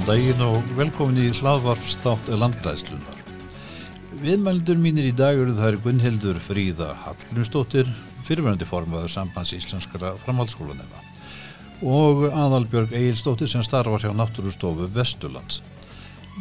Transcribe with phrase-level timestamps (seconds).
[0.00, 3.18] Góðan daginn og velkomin í hlaðvarpstátt landgræðslunar.
[4.22, 7.90] Viðmældur mínir í dag eru það er Gunnhildur Fríða Hallgrímsdóttir,
[8.24, 11.04] fyrirverandi formaður sambands íslenskara framhaldsskólanema
[11.84, 15.60] og Aðalbjörg Egilsdóttir sem starfar hjá Náttúrustofu Vesturlands.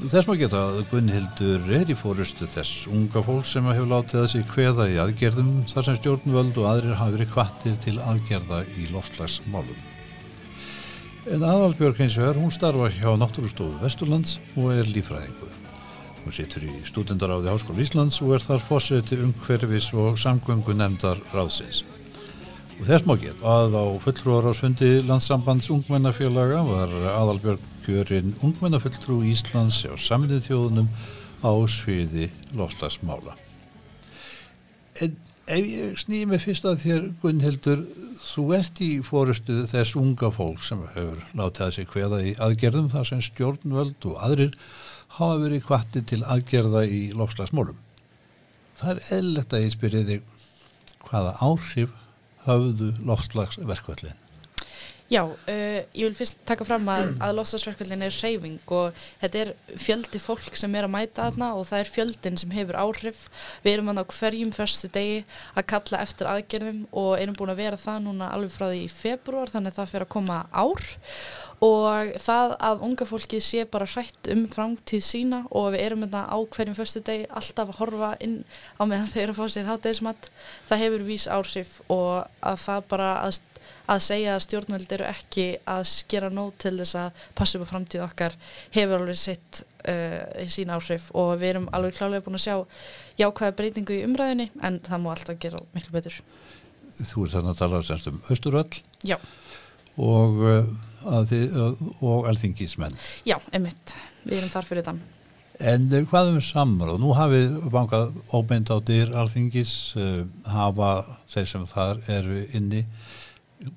[0.05, 4.33] Þess maður geta að Gunnhildur er í fórustu þess unga fólk sem hefur látið að
[4.37, 8.87] sig hveða í aðgerðum þar sem stjórnvöld og aðrir hafi verið kvattir til aðgerða í
[8.95, 9.88] loftslagsmálum.
[11.29, 15.51] En Aðalbjörg eins og er, hún starfar hjá Náttúrustofu Vesturlands og er lífræðingur.
[16.23, 21.83] Hún situr í stúdendaráði Háskóla Íslands og er þar fórseti umhverfis og samgöngu nefndar ráðsins.
[22.79, 29.93] Og þess má geta að á fulltrúarásfundi landsambands ungmennafélaga var Aðalbjörg kjörinn ungmennafulltrú Íslands á
[30.01, 30.89] saminnið þjóðunum
[31.45, 33.37] á sviði lofslagsmála.
[34.97, 35.13] En
[35.45, 37.85] ef ég snýði mig fyrst að þér Gunnhildur,
[38.23, 42.89] þú ert í fórustu þess unga fólk sem hefur látið að sig hveða í aðgerðum
[42.93, 44.57] þar sem stjórnvöld og aðrir
[45.17, 47.79] hafa verið kvatti til aðgerða í lofslagsmálum.
[48.79, 51.95] Það er eðlert að ég spyrja þig hvaða áhrif
[52.45, 54.28] höfðu loftslagsverkvallin?
[55.09, 59.51] Já, uh, ég vil fyrst taka fram að, að loftslagsverkvallin er reyfing og þetta er
[59.81, 63.23] fjöldi fólk sem er að mæta þarna og það er fjöldin sem hefur áhrif.
[63.63, 65.23] Við erum hann á hverjum fyrstu degi
[65.57, 68.91] að kalla eftir aðgerðum og erum búin að vera það núna alveg frá því í
[68.93, 70.85] februar þannig að það fyrir að koma ár
[71.65, 76.21] og það að unga fólki sé bara hrætt um framtíð sína og við erum þetta
[76.31, 78.37] á hverjum fyrstu degi alltaf að horfa inn
[78.79, 80.29] á meðan þau eru að fá sér hátæðismat
[80.69, 83.41] það hefur vís áhrif og að það bara að,
[83.89, 87.71] að segja að stjórnveld eru ekki að skera nót til þess að passa upp á
[87.73, 88.37] framtíð okkar
[88.75, 92.55] hefur alveg sitt uh, í sín áhrif og við erum alveg klálega búin að sjá
[93.23, 96.21] jákvæða breytingu í umræðinni en það má alltaf gera miklu betur
[96.99, 99.15] Þú er þannig að tala semst um Östurvall Já
[99.99, 100.65] og uh,
[101.27, 101.55] þið,
[101.99, 102.97] og alþingismenn.
[103.27, 103.95] Já, emitt,
[104.25, 105.01] við erum þar fyrir þann.
[105.59, 106.99] En uh, hvað um samráð?
[107.03, 110.93] Nú hafið bankað óbeint á dyr alþingis, uh, hafa
[111.31, 112.85] þeir sem þar eru inni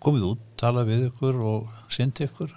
[0.03, 2.53] komið út, tala við ykkur og syndi ykkur?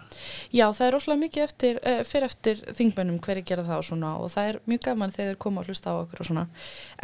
[0.53, 4.11] Já, það er rosalega mikið eftir, uh, fyrir eftir þingmennum hverju gera það og svona
[4.21, 6.45] og það er mjög gaman þegar þeir koma að hlusta á okkur og svona.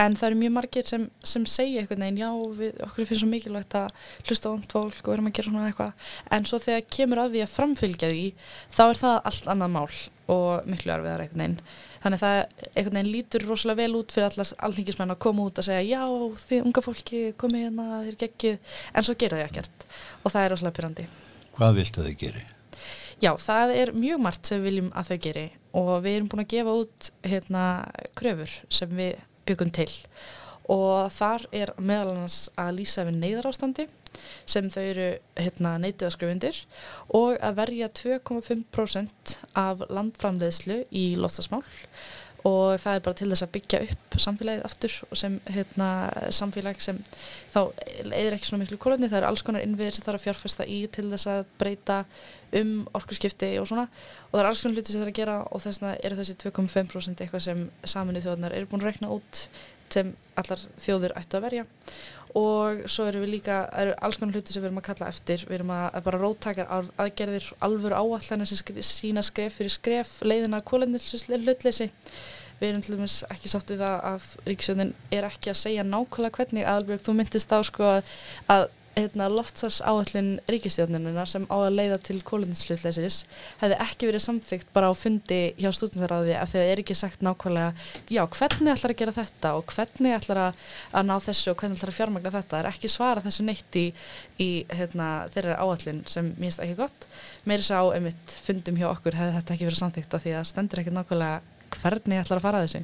[0.06, 3.32] En það eru mjög margir sem, sem segja eitthvað neina, já, við, okkur finnst svo
[3.34, 6.10] mikilvægt að hlusta á um fólk og erum að gera svona eitthvað.
[6.38, 8.28] En svo þegar kemur að því að framfylgja því
[8.70, 9.88] þá er það allt annað mál
[10.32, 12.38] og miklu erfiðar eitthvað neina þannig að það
[12.72, 16.38] einhvern veginn lítur rosalega vel út fyrir allar alþingismenn að koma út að segja já
[16.46, 19.86] þið unga fólki komið hérna þið er geggið en svo gera þið ekkert.
[20.24, 21.08] Og það er rosalega pyrrandi
[21.56, 22.44] Hvað viltu þau geri?
[23.22, 25.48] Já, það er mjög margt sem við viljum að þau geri.
[25.78, 27.66] Og við erum búin að gefa út hérna
[28.18, 29.90] kröfur sem við byggum til.
[30.72, 33.88] Og þar er meðal annars að lýsa við neyðarástandi
[34.50, 36.64] sem þau eru hérna, neitið að skrifa undir
[37.18, 41.64] og að verja 2,5% af landframleiðslu í loftasmál
[42.48, 45.90] og það er bara til þess að byggja upp samfélagið aftur og sem hérna,
[46.34, 46.98] samfélag sem
[47.54, 47.60] þá
[48.08, 50.80] eðir ekki svona miklu kólöfni, það eru alls konar innviðir sem þarf að fjárfesta í
[50.94, 52.00] til þess að breyta
[52.58, 53.86] um orkurskipti og svona.
[54.32, 56.20] Og það er alls konar hluti sem það er að gera og þess vegna eru
[56.22, 57.64] þessi 2,5% eitthvað sem
[57.94, 59.46] saminuð þjóðnar eru búin að rekna út
[59.94, 61.68] sem allar þjóður ættu að verja.
[62.40, 65.42] Og svo eru við líka, eru alls konar hluti sem við erum að kalla eftir,
[65.50, 66.70] við erum að, að bara róttakar
[67.04, 71.90] aðgerðir, alvöru áallanir sem skri, sína skref fyrir skref leiðina kólendilslötleysi
[72.62, 76.38] við erum til dæmis ekki sátt við það að Ríkisjónin er ekki að segja nákvæmlega
[76.38, 77.88] hvernig Aðalbjörg, þú myndist á sko
[78.54, 83.22] að hérna, loftsars áallin ríkistjórnirna sem á að leiða til kóluninslutleisis
[83.62, 87.72] hefði ekki verið samþygt bara á fundi hjá stúdendaráði að það er ekki sagt nákvæmlega
[88.12, 91.80] já, hvernig ætlar að gera þetta og hvernig ætlar að, að ná þessu og hvernig
[91.80, 92.52] ætlar að fjármagna þetta?
[92.52, 93.86] Það er ekki svara þessu neitt í,
[94.44, 97.08] í hérna, þeirra áallin sem minnst ekki gott.
[97.48, 100.50] Meiri sá um mitt fundum hjá okkur hefði þetta ekki verið samþygt að því að
[100.52, 102.84] stendur ekki nákvæmlega hvernig ætlar að fara þessu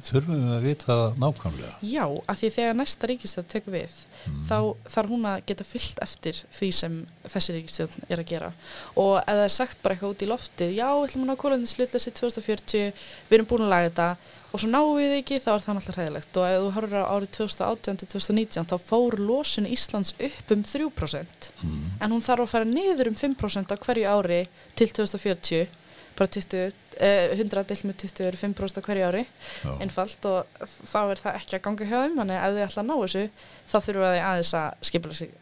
[0.00, 1.72] Þurfum við að vita nákvæmlega?
[1.84, 3.94] Já, af því þegar næsta ríkistjóð tekur við,
[4.30, 4.40] mm.
[4.48, 4.56] þá
[4.94, 8.50] þarf hún að geta fyllt eftir því sem þessi ríkistjóð er að gera
[8.94, 11.40] og ef það er sagt bara eitthvað út í loftið, já, við ætlum að ná
[11.42, 12.92] kóluninslutlega 2040,
[13.28, 14.08] við erum búin að laga þetta
[14.50, 17.10] og svo náum við ekki, þá er það náttúrulega hræðilegt og ef þú horfur á
[17.14, 21.84] árið 2018-2019 þá fór losun Íslands upp um 3% mm.
[22.02, 24.40] en hún þarf að fara niður um 5% á hverju ári
[24.78, 25.79] til 2040
[26.20, 29.72] bara 20, eh, 100 deilt með 20 eru 5% hverju ári Já.
[29.80, 32.84] einfalt og þá er það ekki að ganga hjá þeim þannig að ef þau ætla
[32.84, 33.24] að ná þessu
[33.72, 34.90] þá þurfum við aðeins að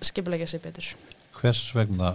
[0.08, 0.90] skipulegja sig betur
[1.38, 2.14] Hvers vegna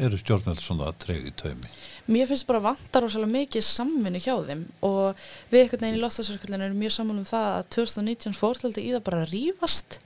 [0.00, 1.70] eru stjórnveld svona að treyga í taumi?
[2.12, 5.20] Mér finnst bara vantar rosalega mikið samvinni hjá þeim og
[5.52, 9.04] við einhvern veginn í loftasverkvöldinu erum mjög saman um það að 2019 fórhaldi í það
[9.06, 9.98] bara rýfast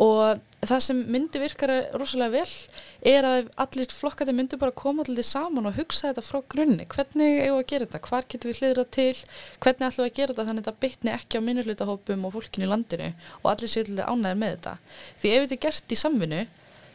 [0.00, 5.26] og það sem myndi virkar rosalega vel er að allir flokkati myndi bara koma allir
[5.26, 6.86] saman og hugsa þetta frá grunni.
[6.86, 9.16] Hvernig eigum við að gera þetta, hvar getum við hlýðra til?
[9.58, 12.68] Hvernig ætlum við að gera þetta þannig að þetta bytni ekki á minnulutahópum og fólkinu
[12.68, 13.12] í landinu
[13.42, 14.76] og allir séu ánæðir með þetta?
[15.18, 16.42] Því ef þetta er gert í samvinnu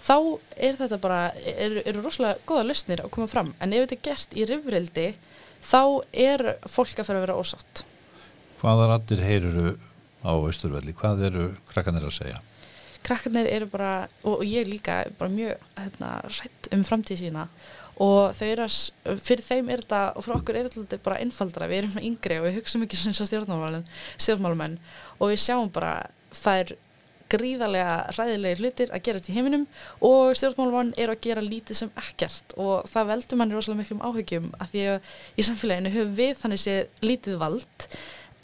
[0.04, 0.18] þá
[0.56, 1.22] er þetta bara
[1.54, 3.54] eru er rosalega goða lausnir að koma fram.
[3.62, 5.08] En ef þetta er gert í rifrildi
[5.68, 7.86] þá er fólk að fara að vera ósátt.
[8.62, 9.74] Hvaða rættir heyruru
[10.26, 10.96] á Östurvelli?
[10.98, 12.44] Hvað eru krakkanir að segja?
[13.08, 17.48] krakkarnir eru bara, og, ég líka bara mjög hérna, rætt um framtíð sína.
[18.04, 21.70] Og þau eru að, fyrir þeim er þetta, og fyrir okkur er þetta bara einfaldra,
[21.70, 23.30] við erum yngri og við hugsaum ekki svona
[24.22, 24.78] stjórnmálumenn
[25.18, 25.96] og við sjáum bara
[26.36, 26.76] það er
[27.32, 29.66] gríðarlega ræðilegir hlutir að gerast í heiminum
[30.06, 34.54] og stjórnmálumann er að gera lítið sem ekkert og það veldur manni rosalega miklum áhugjum
[34.58, 37.90] að því að í samfélaginu höfum við þannig séð lítið vald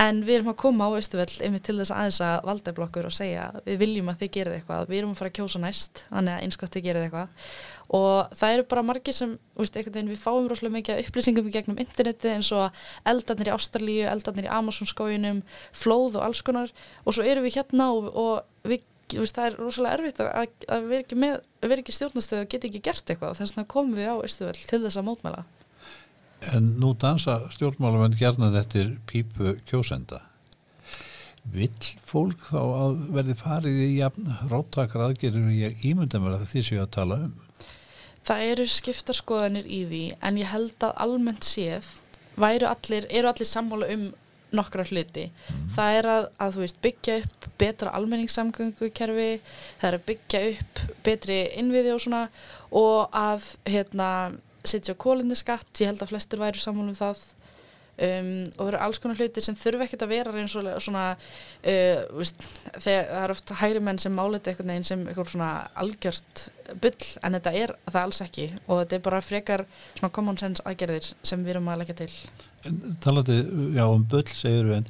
[0.02, 3.44] En við erum að koma á Östuvell yfir til þess aðeins að valdablokkur og segja
[3.68, 6.46] við viljum að þið gerið eitthvað, við erum að fara að kjósa næst, þannig að
[6.48, 7.52] einskvæmt þið gerið eitthvað
[7.90, 12.32] og það eru bara margir sem, veist, við fáum rosalega mikið upplýsingum í gegnum interneti
[12.32, 15.44] eins og eldarnir í Ástralíu, eldarnir í Amazonskójunum,
[15.76, 19.60] flóð og alls konar og svo eru við hérna og, og við, veist, það er
[19.60, 23.72] rosalega erfitt að, að vera ekki, ekki stjórnastöðu og geta ekki gert eitthvað þess vegna
[23.76, 25.46] komum við á Östuvell til þess að mótmæla.
[26.52, 30.24] En nú dansa stjórnmálamenn gerðnað eftir pípu kjósenda.
[31.54, 33.88] Vill fólk þá að verði farið í
[35.50, 37.34] og ég ímynda mér að því séu að tala um?
[38.24, 41.90] Það eru skiptarskoðanir í því en ég held að almennt séð
[42.40, 44.08] allir, eru allir sammála um
[44.54, 45.28] nokkra hluti.
[45.30, 45.68] Mm.
[45.76, 49.30] Það er að, að veist, byggja upp betra almenningssamgöngukerfi,
[49.82, 52.24] það er að byggja upp betri innviði og svona
[52.70, 54.10] og að hérna
[54.64, 57.26] setja kólindiskatt, ég held að flestir væri saman um það
[58.08, 61.06] um, og það eru alls konar hlutir sem þurfa ekkert að vera eins og svona
[61.14, 62.46] uh, veist,
[62.78, 65.52] þegar það eru oft hægri menn sem máleita eitthvað neginn sem eitthvað svona
[65.84, 66.46] algjört
[66.84, 69.66] bull en þetta er það alls ekki og þetta er bara frekar
[69.98, 72.12] svona common sense aðgerðir sem við erum að leggja til
[73.04, 73.42] Talandi,
[73.76, 74.90] já um bull segur við en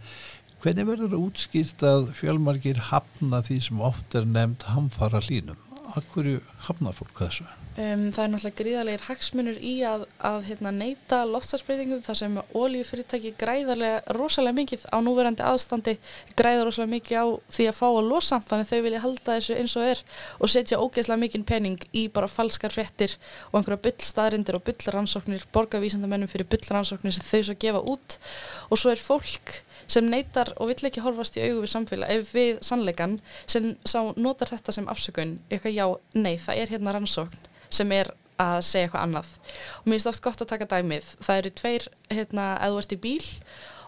[0.63, 5.60] hvernig verður útskýrt að fjölmargir hafna því sem oft er nefnd hamfara hlínum?
[5.98, 6.38] Akkur
[6.68, 7.50] hafna fólk þessu?
[7.74, 13.31] Um, það er náttúrulega gríðarlegar hagsmunur í að, að hérna, neyta loftsarspreitingum þar sem oljufyrirtæki
[13.42, 15.96] græðarlega rosalega mikið á núverandi aðstandi
[16.38, 17.25] græðar rosalega mikið á
[17.56, 20.04] því að fá að losa þannig þau vilja halda þessu eins og er
[20.38, 23.16] og setja ógeðslega mikið penning í bara falskar frettir
[23.50, 28.20] og einhverja byllstaðrindir og byllrannsóknir, borgarvísandamennum fyrir byllrannsóknir sem þau svo gefa út.
[28.70, 29.56] Og svo er fólk
[29.88, 33.18] sem neytar og vill ekki horfast í augu við samfélag ef við sannleikan
[33.50, 33.74] sem
[34.14, 38.12] notar þetta sem afsökun eitthvað já, nei, það er hérna rannsókn sem er
[38.42, 41.88] að segja eitthvað annað og mér finnst oft gott að taka dæmið það eru tveir,
[42.10, 43.28] hérna, eða þú ert í bíl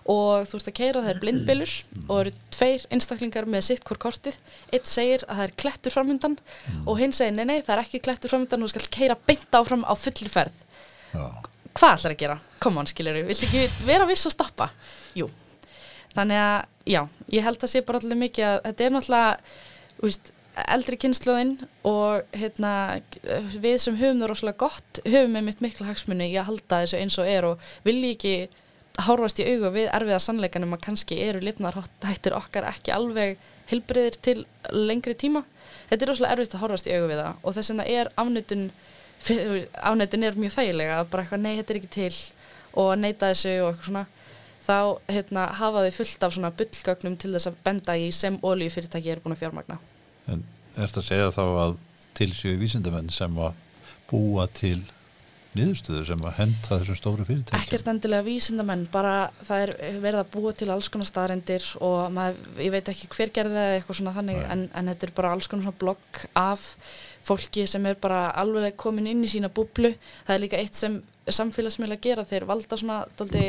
[0.06, 1.72] og þú ert að keira það er blindbilur
[2.04, 4.38] og eru tveir einstaklingar með sitt hvort kortið,
[4.70, 6.84] eitt segir að það er klettur framöndan mm.
[6.86, 9.86] og hinn segir nei nei það er ekki klettur framöndan, þú skal keira beint áfram
[9.88, 10.62] á fullir ferð
[11.16, 11.26] Já.
[11.74, 12.38] hvað ætlar að gera?
[12.62, 14.70] Come on skiljur, vill ekki vera viss að stoppa?
[15.18, 15.32] Jú,
[16.14, 16.58] þannig að
[16.94, 17.02] já,
[17.34, 19.54] ég held að sé bara allir mikið að þetta er náttúrulega,
[19.96, 21.56] þú veist eldri kynnslóðinn
[21.88, 23.02] og hérna,
[23.60, 27.02] við sem höfum það rosalega gott höfum við mitt mikla hagsmunni í að halda þessu
[27.02, 28.36] eins og er og vilji ekki
[29.04, 33.36] hárfast í augu við erfiða sannleikanum að kannski eru lifnarhættir okkar ekki alveg
[33.68, 34.38] hilbriðir til
[34.72, 35.44] lengri tíma.
[35.90, 38.68] Þetta er rosalega erfitt að hárfast í augu við það og þess vegna er afnötun
[39.90, 42.14] afnötun er mjög þægilega að bara eitthvað nei þetta er ekki til
[42.76, 44.06] og neita þessu og eitthvað svona.
[44.66, 44.78] Þá
[45.12, 49.22] hérna, hafa þau fullt af svona bullgögnum til þess að benda í sem oljufyrirtæki er
[49.22, 49.78] búin að fjármagna
[50.32, 50.44] En
[50.76, 51.78] er þetta að segja þá að
[52.16, 53.58] til séu vísindamenn sem að
[54.10, 54.80] búa til
[55.56, 57.62] niðurstöður sem að henda þessum stóru fyrirtækjum?
[57.62, 59.16] Ekkert endilega vísindamenn, bara
[59.46, 63.32] það er verið að búa til alls konar staðarendir og maður, ég veit ekki hver
[63.36, 66.66] gerði það eitthvað svona þannig en, en þetta er bara alls konar blokk af
[67.26, 69.96] fólki sem er bara alveg komin inn í sína búblu.
[70.28, 71.00] Það er líka eitt sem
[71.34, 73.46] samfélagsmiðla gera þeir valda svona doldi,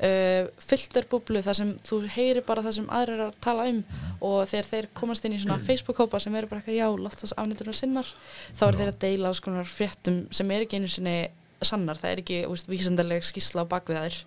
[0.00, 3.82] uh, filterbúblu þar sem þú heyri bara það sem aðrir er að tala um
[4.24, 7.76] og þegar þeir komast inn í svona Facebook-hópa sem eru bara eitthvað já, loftast afnýttunar
[7.76, 8.14] sinnar.
[8.56, 11.18] Þá er þeir að deila alls konar fréttum sem er ekki einu sinni
[11.64, 14.18] sannar, það er ekki úst, vísendarleg skísla á bakvið þær.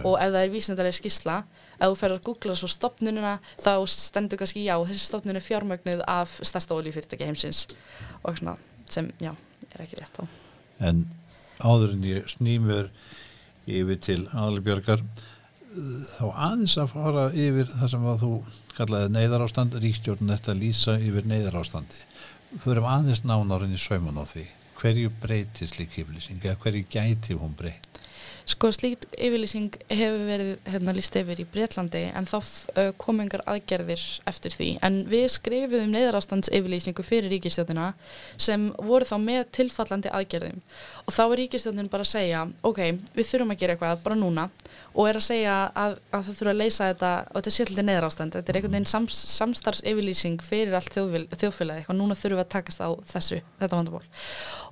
[0.00, 1.42] Og ef það er vísendarleg skísla
[1.76, 6.04] ef þú fer að googla svo stopnununa þá stendur kannski já, þessi stopnun er fjármögnuð
[6.08, 7.66] af stærsta oljufyrirtæki heimsins.
[8.24, 8.56] Og svona
[8.90, 9.34] sem, já,
[9.70, 10.24] er ekki rétt á
[10.80, 11.04] En
[11.60, 12.90] áður en ég snýmur
[13.70, 15.04] yfir til aðalbjörgar
[15.70, 18.30] þá aðeins að fara yfir það sem að þú
[18.74, 22.00] kallaði neyðarástand ríkstjórn þetta lýsa yfir neyðarástandi.
[22.64, 24.46] Fyrir aðeins nánar en í sauman á því.
[24.80, 27.99] Hverju breytir slík yfirlýsing eða hverju gæti hún breyt?
[28.50, 33.44] Sko slíkt yfirlýsing hefur verið hérna líst yfir í Breitlandi en þá uh, kom engar
[33.46, 34.70] aðgerðir eftir því.
[34.86, 37.92] En við skrifum neyðarástands yfirlýsingu fyrir ríkistjóðina
[38.40, 40.58] sem voru þá með tilfallandi aðgerðum.
[41.06, 42.82] Og þá er ríkistjóðin bara að segja ok,
[43.14, 44.48] við þurfum að gera eitthvað bara núna
[44.90, 47.86] og er að segja að, að það þurfa að leysa þetta og þetta er sérlega
[47.86, 48.36] neyðarástand.
[48.38, 52.00] Þetta er einhvern veginn sams, samstarfs yfirlýsing fyrir allt þjóðfélagi, eitthvað.
[52.00, 54.06] Núna þurfum við að takast á þessu, þetta vandaból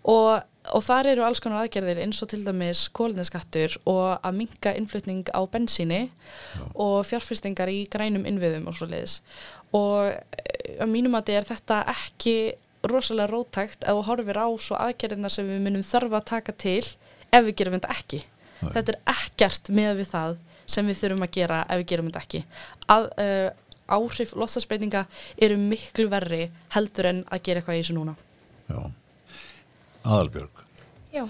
[0.08, 0.42] og
[0.74, 5.28] og þar eru alls konar aðgerðir eins og til dæmis kólineskattur og að minka innflutning
[5.32, 6.62] á bensíni Já.
[6.74, 9.18] og fjárfyrstingar í grænum innviðum og svo leiðis
[9.76, 12.36] og eh, að mínum að þetta er ekki
[12.88, 16.84] rosalega rótækt þú horfir á svo aðgerðina sem við munum þarfa að taka til
[17.28, 18.20] ef við gerum þetta ekki.
[18.58, 18.70] Nei.
[18.74, 22.22] þetta er ekkert með við það sem við þurfum að gera ef við gerum þetta
[22.24, 22.40] ekki.
[22.94, 23.48] Að, uh,
[23.98, 25.04] áhrif lostasbreytinga
[25.42, 28.16] eru miklu verri heldur en að gera eitthvað í þessu núna.
[28.68, 28.80] Já
[30.08, 30.64] Aðalbjörg
[31.12, 31.24] Já.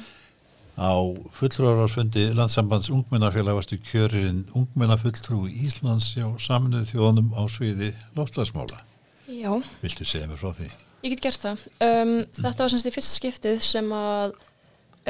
[0.79, 0.95] Á
[1.35, 8.85] fulltrúarásfundi landsambands ungmennafélag varstu kjörinn ungmennafulltrú Íslands hjá saminuð þjóðunum á sviði loftlagsmála.
[9.27, 9.51] Já.
[9.83, 10.69] Viltu segja mér frá því?
[11.03, 11.65] Ég get gert það.
[11.83, 14.39] Um, þetta var semst í fyrsta skiptið sem að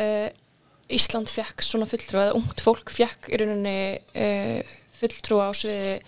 [0.00, 0.28] uh,
[0.88, 3.78] Ísland fekk svona fulltrú, eða ungt fólk fekk í rauninni
[4.16, 5.98] uh, fulltrú á sviði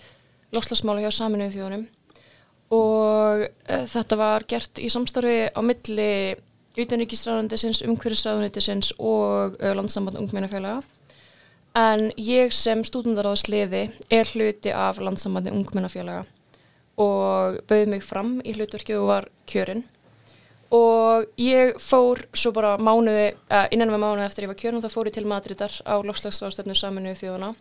[0.55, 1.85] loftlagsmála hjá saminuð þjóðunum
[2.73, 6.11] og uh, þetta var gert í samstarfi á milli
[6.79, 10.81] utanríkisræðundisins, umhverfisræðundisins og uh, landsamband ungmennafélaga.
[11.77, 16.25] En ég sem stúdendaráðsliði er hluti af landsambandi ungmennafélaga
[16.99, 19.83] og bauði mig fram í hlutverkið og var kjörinn.
[20.75, 24.91] Og ég fór svo bara mánuði, uh, innan með mánuði eftir ég var kjörinn þá
[24.93, 27.53] fór ég til Madridar á lofslagsráðstöfnu saminuðu þjóðuna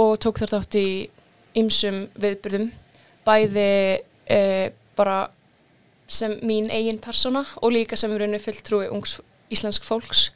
[0.00, 0.88] og tók þar þátt í
[1.60, 2.70] ymsum viðbyrðum
[3.26, 5.20] bæði uh, bara
[6.10, 9.18] sem mín eigin persóna og líka sem er rauninu fulltrúi ungs
[9.50, 10.28] íslensk fólks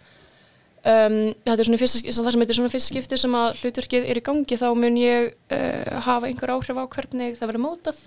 [0.84, 4.20] um, þetta er svona fyrst, það sem heitir svona fyrst skiptir sem að hlutverkið er
[4.20, 8.00] í gangi þá mun ég uh, hafa einhver áhrif á hvernig það verður mótað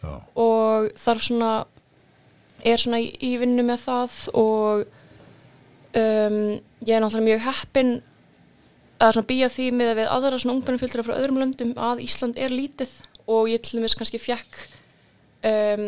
[0.00, 0.14] Já.
[0.40, 1.52] og þarf svona
[2.64, 4.86] er svona í, í vinnu með það og
[5.96, 6.38] um,
[6.84, 7.92] ég er náttúrulega mjög heppin
[9.00, 12.40] að svona býja því með að við aðra svona ungmennafjöldra frá öðrum löndum að Ísland
[12.40, 12.92] er lítið
[13.30, 14.64] og ég til dæmis kannski fjekk
[15.46, 15.86] um,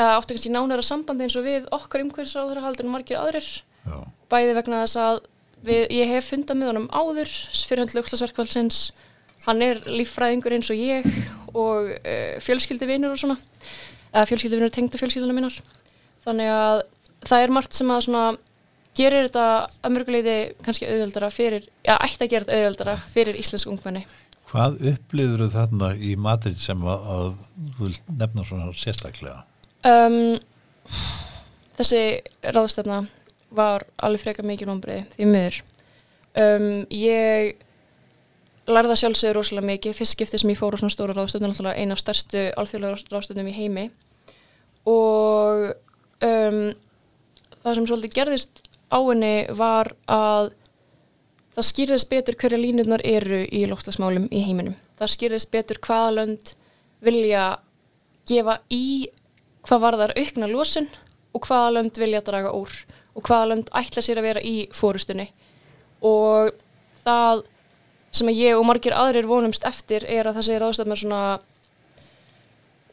[0.00, 3.48] áttu kannski nánara sambandi eins og við okkar umhverfisráður haldur en margir aðrir.
[3.84, 3.98] Já.
[4.32, 5.18] bæði vegna þess að
[5.66, 7.32] við, ég hef fundað með honum áður
[7.68, 8.78] fyrir höndlu aukslasverkvælsins
[9.44, 11.04] hann er líffræðingur eins og ég
[11.52, 13.36] og uh, eh, fjölskylduvinur og svona.
[14.14, 15.56] Eða fjölskylduvinur tengda fjölskylduna minnar.
[16.24, 16.82] Þannig að
[17.28, 18.24] það er margt sem að svona
[18.94, 19.46] gerir þetta
[19.84, 24.04] að mörguleiti kannski auðvöldara fyrir, já ætti að gera þetta auðvöldara fyrir íslensk ungmenni.
[24.48, 29.42] Hvað upplifur þarna í Madrid sem að, að nefna svona sérstaklega?
[29.84, 30.38] Um,
[31.76, 32.02] þessi
[32.54, 33.02] ráðstefna
[33.54, 35.60] var alveg freka mikið nómbriði því miður.
[36.34, 37.60] Um, ég
[38.64, 41.94] lærða sjálfsögur rosalega mikið, fyrst skiptið sem ég fór á svona stóra ráðstöfnum, alltaf eina
[41.94, 43.84] af stærstu alþjóðlega ráðstöfnum í heimi
[44.88, 45.74] og
[46.24, 46.60] um,
[47.64, 50.52] það sem svolítið gerðist á henni var að
[51.54, 54.76] það skýrðist betur hverja línurnar eru í lóktasmálum í heiminum.
[54.98, 56.54] Það skýrðist betur hvaða lönd
[57.04, 57.44] vilja
[58.28, 59.10] gefa í
[59.64, 60.90] hvað var þar aukna lósun
[61.34, 62.74] og hvaða lönd vilja draga úr
[63.14, 65.28] og hvaða lönd ætla sér að vera í fórustunni
[66.04, 66.54] og
[67.04, 67.44] það
[68.14, 71.22] sem ég og margir aðrir vonumst eftir er að það segir ástæðum svona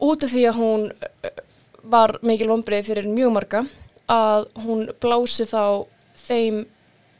[0.02, 1.42] út af því að hún eh,
[1.84, 3.64] var mikil vonbreið fyrir mjög marga
[4.12, 5.86] að hún blási þá
[6.26, 6.64] þeim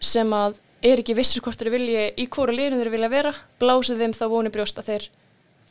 [0.02, 3.98] sem að er ekki vissur hvort þeir vilja í hvora liðin þeir vilja vera, blási
[4.00, 5.10] þeim þá voni brjóst að þeir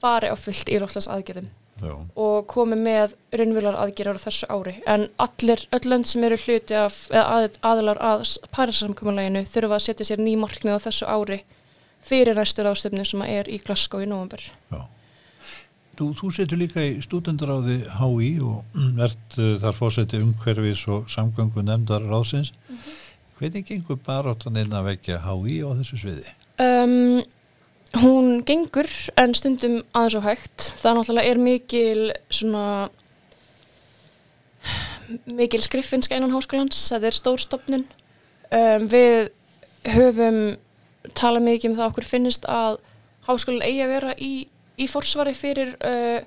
[0.01, 1.95] fari á fullt í rótlas aðgerðum Já.
[2.15, 6.77] og komi með raunvölar aðgerðar á þessu ári en allir, öll lönd sem eru hluti
[6.77, 11.41] af, að, aðlar að Paríssamkominleginu þurfa að setja sér ný marknið á þessu ári
[12.05, 14.83] fyrir næstur ástöfni sem er í Glasgow í november Já.
[16.01, 21.65] Nú, þú setur líka í stúdendaráði HÍ og verðt uh, þar fórseti umhverfis og samgöngu
[21.65, 23.03] nefndar ráðsins mm -hmm.
[23.39, 26.33] hvernig gengur baróttan inn að vekja HÍ á þessu sviði?
[26.61, 27.23] Um
[27.99, 28.87] Hún gengur
[29.19, 30.67] en stundum aðeins á hægt.
[30.79, 32.65] Það náttúrulega er mikil svona
[35.27, 36.79] mikil skriffinska einan háskólands.
[36.93, 37.87] Það er stórstofnun.
[38.51, 39.31] Um, við
[39.91, 40.41] höfum
[41.19, 42.79] talað mikið um það okkur finnist að
[43.27, 44.33] háskólinn eigi að vera í,
[44.79, 46.21] í forsvari fyrir uh,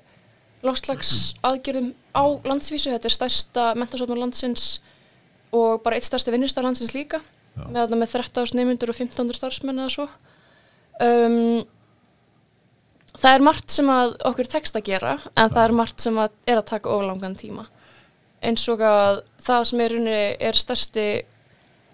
[0.64, 2.92] lágslags aðgjörðum á landsvísu.
[2.92, 4.82] Þetta er stærsta mentarstofnun landsins
[5.54, 7.22] og bara eitt stærsti vinnustar landsins líka.
[7.54, 10.08] Með, með 13 neymundur og 15 starfsmenn eða svo.
[11.02, 11.64] Um,
[13.18, 16.34] það er margt sem að okkur tekst að gera en það er margt sem að
[16.46, 17.66] er að taka oflangan tíma
[18.44, 19.94] eins og að það sem er,
[20.50, 21.06] er stærsti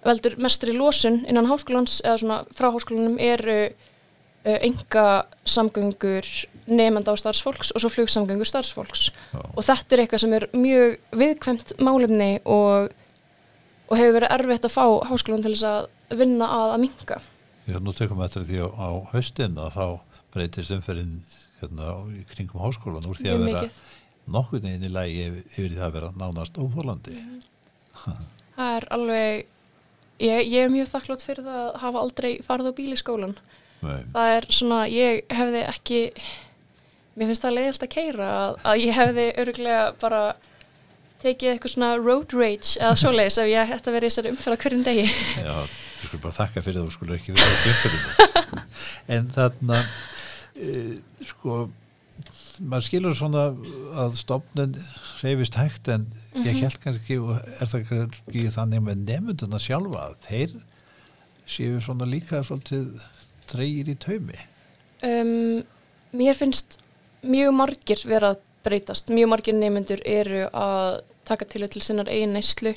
[0.04, 5.06] veldur mestri losun innan háskólans eða svona frá háskólanum eru uh, enga
[5.48, 6.26] samgöngur
[6.70, 9.40] nefnda á starfsfólks og svo flugsamgöngur starfsfólks Já.
[9.40, 12.90] og þetta er eitthvað sem er mjög viðkvæmt málefni og,
[13.90, 17.20] og hefur verið erfitt að fá háskólan til þess að vinna að að minka.
[17.70, 19.84] Já, nú tekum við eftir því á, á haustin að þá
[20.34, 21.14] breytist umferðin
[21.60, 21.94] hérna
[22.32, 23.62] kringum háskólan úr því að vera
[24.30, 27.16] nokkuð neginn í lagi yfir, yfir því að vera nánast óþólandi.
[28.56, 29.46] Það er alveg,
[30.22, 33.34] ég, ég er mjög þakklátt fyrir það að hafa aldrei farið á bíl í skólan.
[33.80, 36.00] Nei, Það er svona, ég hefði ekki,
[37.16, 40.22] mér finnst það leiðast að keira að, að ég hefði öruglega bara
[41.20, 44.56] tekið eitthvað svona road rage eða svoleiðis ef ég ætti að vera í þessari umferð
[44.56, 45.06] á hverjum degi.
[45.40, 45.56] já,
[46.00, 48.64] við skulum bara þakka fyrir það þú skulum ekki vera umferðinu.
[49.16, 49.78] en þarna,
[50.56, 50.74] e,
[51.30, 51.60] sko,
[52.60, 53.46] maður skilur svona
[54.04, 54.76] að stofnun
[55.20, 56.08] reyfist hægt en
[56.44, 60.54] ég held kannski og er það kannski þannig með nefnduna sjálfa að þeir
[61.50, 63.02] séu svona líka svolítið
[63.50, 64.38] dreigir í taumi.
[65.02, 65.62] Um,
[66.16, 66.78] mér finnst
[67.26, 69.10] mjög margir vera að breytast.
[69.12, 72.74] Mjög margir nefnendur eru að taka til til sinnar eigin neyslu,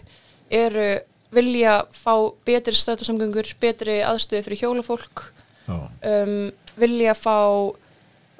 [0.50, 0.88] eru
[1.36, 2.14] vilja fá
[2.48, 5.26] betri strætósamgöngur, betri aðstöðu fyrir hjólafólk,
[5.70, 7.38] um, vilja fá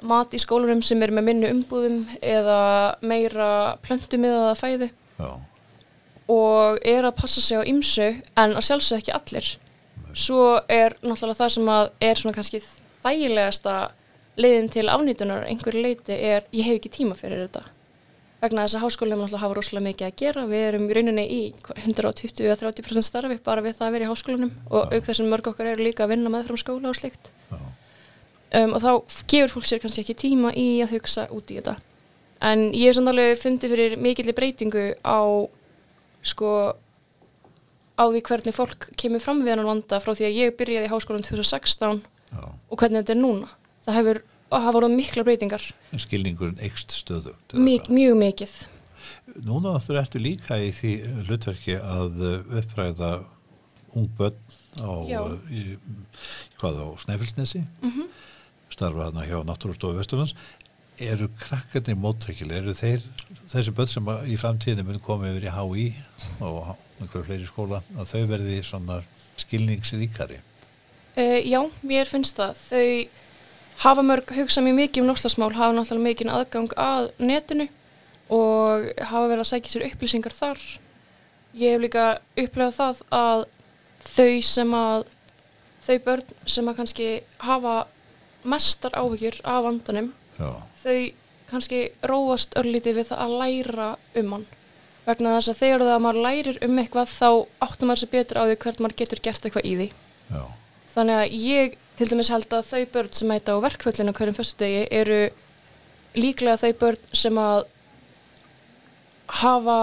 [0.04, 2.60] mat í skólanum sem er með minni umbúðum eða
[3.02, 3.50] meira
[3.84, 4.88] plöntumiðaða fæðu.
[5.18, 5.30] Já,
[6.30, 9.50] og er að passa sig á ymsu en að sjálfsög ekki allir.
[10.14, 12.60] Svo er náttúrulega það sem að er svona kannski
[13.04, 13.76] þægilegasta
[14.40, 17.64] leiðin til afnýtunar einhverju leiti er ég hef ekki tíma fyrir þetta
[18.44, 20.44] vegna þess að háskólum náttúrulega hafa rosalega mikið að gera.
[20.50, 24.52] Við erum í rauninni í hvað, 120-30% starfi bara við það að vera í háskólanum
[24.70, 27.32] og auk þessum mörg okkar eru líka að vinna með frá skóla og slikt
[28.54, 28.90] um, og þá
[29.30, 31.76] gefur fólk sér kannski ekki tíma í að hugsa út í þetta.
[32.44, 35.20] En ég hef samt alveg fundið fyrir mikilli breytingu á
[36.24, 36.50] sko
[37.94, 40.92] á því hvernig fólk kemur fram við hann vanda frá því að ég byrjaði í
[40.92, 42.42] háskólan 2016 já.
[42.42, 43.50] og hvernig þetta er núna.
[43.86, 44.22] Það hefur,
[44.54, 45.66] það hafa voruð mikla breytingar
[46.04, 47.56] skilningurinn ekst stöðugt.
[47.58, 48.54] Mik, mjög mikið.
[49.44, 50.92] Núna þú ertu líka í því
[51.28, 52.20] hlutverki að
[52.60, 53.14] uppræða
[53.94, 54.38] ung börn
[54.82, 54.90] á,
[56.82, 58.06] á Snæfellsnesi, mm
[58.74, 60.34] starfa þarna hjá Náttúrustofu Vesturlands.
[61.02, 63.04] Eru krakkarnir móttækileg, eru þeir,
[63.50, 65.86] þessi börn sem í framtíðinu mun koma yfir í HÍ
[66.42, 68.60] og einhverju fleiri skóla, að þau verði
[69.42, 70.38] skilningsríkari?
[71.18, 72.62] uh, Já, mér finnst það.
[72.68, 72.84] Þau
[73.82, 77.68] hafa mörg hugsað mjög mikið um lofslagsmál hafa náttúrulega mikið aðgang að netinu
[78.32, 80.62] og hafa verið að sækja sér upplýsingar þar.
[81.54, 82.06] Ég hef líka
[82.40, 83.44] upplegað það að
[84.04, 85.04] þau sem að
[85.84, 87.08] þau börn sem að kannski
[87.44, 87.74] hafa
[88.44, 90.50] mestar áhyggjur af vandanum Já,
[90.82, 90.98] þau
[91.50, 93.88] kannski róast örlítið við það að læra
[94.20, 94.46] um hann.
[95.04, 97.28] Vegna þess að þegar það að maður lærir um eitthvað þá
[97.66, 99.88] áttum maður sér betur á því hvert maður getur gert eitthvað í því.
[100.32, 100.42] Já,
[100.94, 104.86] þannig að ég til dæmis held að þau börn sem mæta á verkföllinu hverjum föstudegi
[104.90, 105.20] eru
[106.18, 107.66] líklega þau börn sem að
[109.42, 109.78] hafa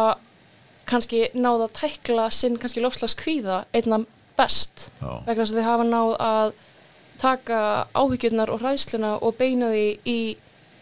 [0.89, 4.03] kannski náð að tækla sinn kannski lofslags kvíða einna
[4.37, 6.53] best já, vegna þess að þau hafa náð að
[7.21, 7.59] taka
[7.93, 10.19] áhyggjurnar og hræðsluna og beina því í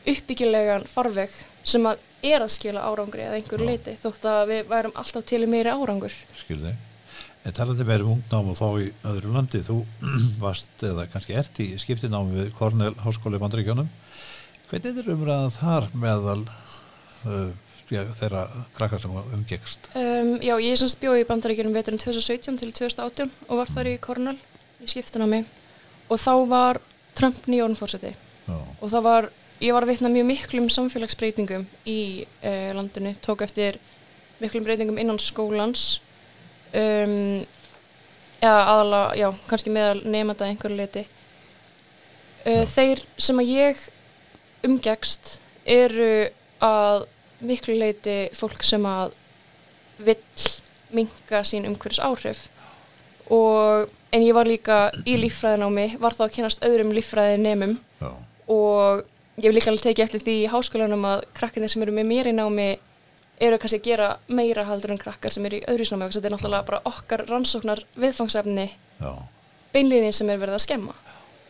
[0.09, 1.33] uppbyggilegan farveg
[1.67, 3.67] sem að er að skila árangri eða einhver Já.
[3.69, 6.15] leiti þótt að við værum alltaf til meiri árangur.
[6.41, 6.61] skil
[7.39, 7.47] þig.
[7.49, 9.79] En talandi meira um ungnám og þá í öðru landi, þú
[10.43, 13.89] varst eða kannski ert í skiptinámi við Cornell Háskóli í Bandaríkjónum.
[14.69, 16.43] Hvernig er umræðan þar meðal
[17.25, 17.49] uh,
[17.89, 18.43] þeirra
[18.77, 19.89] krakkar sem umgekst?
[19.97, 23.89] Um, já, ég er semst bjóð í bandaríkjunum veturinn 2017 til 2018 og var þar
[23.89, 24.37] í Cornell
[24.79, 25.41] í skiptunámi
[26.09, 26.81] og þá var
[27.17, 29.29] Trump nýjórn fórseti Já, og það var,
[29.63, 31.99] ég var að vitna mjög miklum samfélagsbreytingum í
[32.43, 33.79] uh, landinu, tók eftir
[34.39, 35.97] miklum breytingum innan skólans
[36.73, 37.45] um,
[38.39, 41.05] eða aðala, já, kannski meðal nefnda einhverju leiti
[42.45, 42.65] uh, Já.
[42.75, 43.85] þeir sem að ég
[44.67, 45.33] umgekst
[45.69, 46.29] eru
[46.63, 47.05] að
[47.39, 49.13] miklu leiti fólk sem að
[50.03, 50.49] vill
[50.95, 52.47] minka sín umhverjus áhrif
[53.31, 58.11] og en ég var líka í líffræðinámi var þá að kynast öðrum líffræði nemum já,
[58.49, 59.03] og
[59.37, 62.31] ég hef líka alveg tekið eftir því í háskólanum að krakkarnir sem eru með mér
[62.31, 62.69] í námi
[63.39, 66.29] eru kannski að gera meira haldur en krakkar sem eru í öðru snámi og þetta
[66.29, 68.67] er náttúrulega bara okkar rannsóknar viðfangsefni.
[68.99, 69.11] Já,
[69.73, 70.95] beinliðin sem er verið að skemma.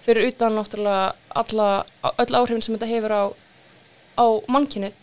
[0.05, 1.69] Fyrir utan náttúrulega alla,
[2.15, 3.23] öll áhrifin sem þetta hefur á,
[4.19, 4.97] á mannkynnið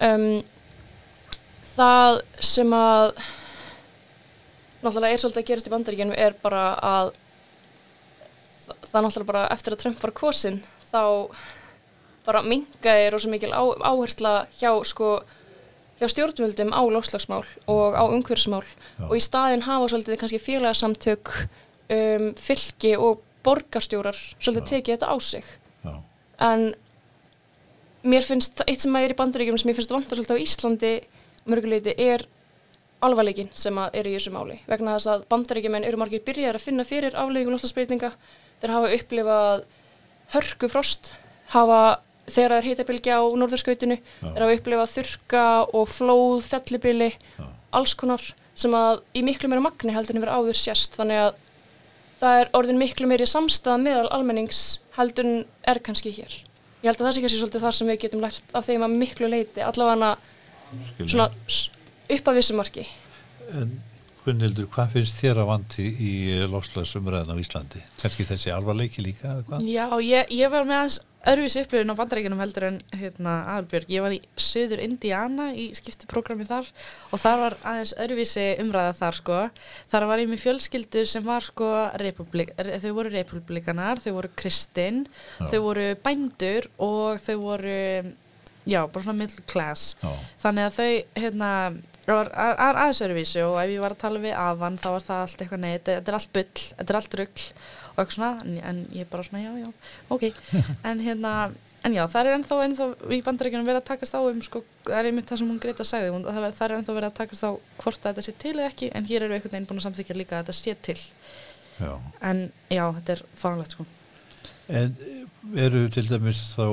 [0.00, 0.42] um,
[1.76, 3.12] það sem að
[4.84, 7.12] náttúrulega er svolítið að gerast í bandaríkjunum er bara að
[8.66, 11.02] það, það náttúrulega bara eftir að Trump var kosin þá
[12.26, 15.10] bara mingaði rosa mikil á, áhersla hjá sko
[16.00, 18.64] hjá stjórnvöldum á lofslagsmál og á umhverfsmál
[19.06, 21.32] og í staðin hafa svolítið kannski félagsamtök
[21.88, 24.70] um, fylki og borgarstjórar svolítið Já.
[24.74, 25.44] tekið þetta á sig.
[25.86, 25.94] Já,
[26.48, 26.64] en
[28.06, 30.94] mér finnst eitt sem er í bandaríkjum sem ég finnst vantar svolítið á Íslandi
[31.46, 32.26] mörguleiti er
[33.04, 34.58] alvarleikin sem að er í þessu máli.
[34.66, 38.12] Vegna þess að bandaríkjumenn eru margir byrjar að finna fyrir afleggingum lofslagsbreytinga
[38.62, 39.64] þeir hafa upplifað
[40.34, 41.12] hörku frost
[41.52, 41.80] hafa
[42.26, 44.26] þegar það er hitabilgja á norðurskautinu Já.
[44.26, 45.44] þeir hafa upplifað þurka
[45.78, 47.46] og flóð, fellibili já,
[47.78, 48.24] alls konar
[48.56, 51.40] sem að í miklu meira magni heldur en verið áður sérst þannig að
[52.22, 54.60] það er orðin miklu meiri samstæða meðal almennings
[54.96, 56.38] heldur en er kannski hér.
[56.80, 58.94] Ég held að það sé kannski svolítið það sem við getum lært af þeim að
[59.02, 60.14] miklu leiti allavega
[60.94, 61.10] skilja.
[61.12, 61.28] svona
[62.16, 62.86] upp að vissu marki.
[63.52, 63.76] En
[64.26, 66.12] Gunnhildur, hvað finnst þér að vanti í
[66.50, 67.82] lofslagsumræðan á Íslandi?
[68.00, 69.68] Kannski þessi alvarleiki líka eða hvað?
[69.70, 73.88] Já, ég, ég var með aðeins öðruvísi upplifin á bandaríkjunum heldur en hérna, Aðalbjörg.
[73.90, 76.68] Ég var í söður Indiana í skiptiprógrami þar
[77.10, 79.40] og þar var aðeins öðruvísi umræða þar sko.
[79.92, 81.70] Þar var ég með fjölskyldu sem var sko
[82.02, 85.04] republik, þau voru republikanar, þau voru kristinn,
[85.40, 87.76] þau voru bændur og þau voru,
[88.66, 89.94] já, bara svona middle class.
[90.02, 90.14] Já,
[90.46, 90.90] Þannig að þau,
[91.22, 91.50] hérna,
[92.06, 94.88] það var að- að- aðeins öðruvísi og ef ég var að tala við afan þá
[94.94, 97.46] var það allt eitthvað nei, þetta, er allt bull, þetta er allt rugl
[97.96, 99.70] og eitthvað svona, en, en ég bara svona, já, já,
[100.12, 100.26] ok,
[100.92, 101.32] en hérna,
[101.88, 104.98] en já, það er ennþá, ennþá í bandaríkjunum verið að takast á um, sko, það
[105.00, 107.18] er einmitt það sem hún Greta sagði, hún, það, er- það er ennþá verið að
[107.22, 109.80] takast á hvort að þetta sé til eða ekki, en hér eru einhvern veginn búin
[109.80, 110.98] að samþykja líka að þetta sé til,
[111.80, 111.92] já.
[112.30, 113.88] en já, þetta er fáránlegt, sko.
[114.66, 114.96] En
[115.62, 116.64] eru til dæmis þá,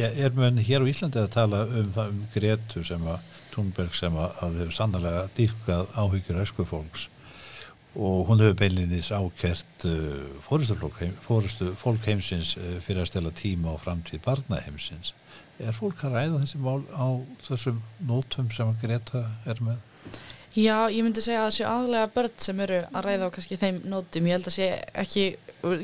[0.00, 3.92] ja, er menn hér á Íslandi að tala um það um Gretu sem að Thunberg
[3.96, 7.06] sem að, að hefur sannlega dýrkað áhyggjur ösku fólks
[7.96, 13.76] og hún hefur beinlinis ákert uh, fórustu fólk heimsins uh, fyrir að stela tíma á
[13.80, 15.14] framtíð barna heimsins.
[15.56, 17.08] Er fólk að ræða þessi mál á
[17.46, 19.80] þessum nótum sem að Greta er með?
[20.56, 23.58] Já, ég myndi segja að það séu aðlega börn sem eru að ræða á kannski
[23.60, 24.28] þeim nótum.
[24.28, 24.68] Ég held að sé
[25.04, 25.24] ekki,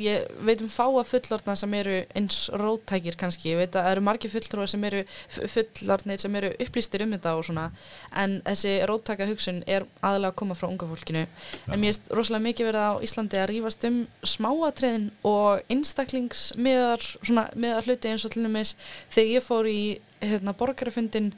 [0.00, 3.52] ég veit um fáa fullorðna sem eru eins róttækir kannski.
[3.52, 5.02] Ég veit að það eru margir fullorðna sem eru
[5.54, 7.66] fullorðnir sem eru upplýstir um þetta og svona.
[8.22, 11.24] En þessi róttæka hugsun er aðlega að koma frá unga fólkinu.
[11.68, 13.98] En mér finnst rosalega mikið verið á Íslandi að rífast um
[14.34, 18.76] smáatriðin og einstaklingsmiðar, svona miðar hluti eins og til dæmis
[19.12, 19.82] þegar ég fór í
[20.22, 21.32] hérna, borgarafundin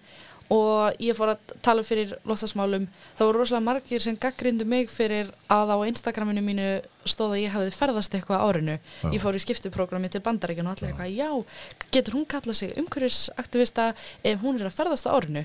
[0.53, 2.85] og ég fór að tala fyrir loftasmálum
[3.17, 6.67] þá voru rosalega margir sem gaggrindu mig fyrir að á Instagraminu mínu
[7.09, 9.09] stóð að ég hefði ferðast eitthvað árinu Já.
[9.13, 13.91] ég fór í skiptiprógrami til bandaríkjun og allir eitthvað, já, getur hún kallað sig umhverfisaktivista
[14.25, 15.45] ef hún er að ferðast á árinu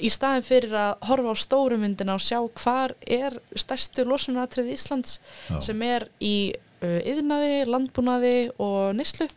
[0.00, 5.18] í staðin fyrir að horfa á stórumyndina og sjá hvar er stærstu losunatrið Íslands
[5.50, 5.60] Já.
[5.70, 6.34] sem er í
[6.82, 9.28] uh, yðnaði, landbúnaði og neyslu